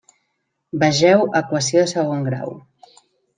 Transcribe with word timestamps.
Vegeu 0.83 1.21
Equació 1.41 1.85
de 1.85 1.93
segon 1.93 2.25
grau. 2.29 2.57